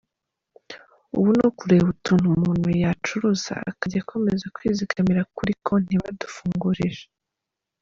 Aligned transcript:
Ubu 1.17 1.29
ni 1.35 1.41
ukureba 1.49 1.87
utuntu 1.95 2.25
umuntu 2.35 2.65
yacuruza 2.83 3.53
akajya 3.71 3.99
akomeza 4.03 4.45
kwizigamira 4.55 5.21
kuri 5.35 5.51
konti 5.65 5.95
badufungurije. 6.03 7.03